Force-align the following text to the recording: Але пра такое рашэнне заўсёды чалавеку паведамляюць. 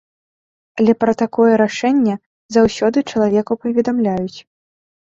Але 0.79 0.95
пра 1.03 1.13
такое 1.21 1.51
рашэнне 1.63 2.15
заўсёды 2.59 2.97
чалавеку 3.11 3.63
паведамляюць. 3.67 4.37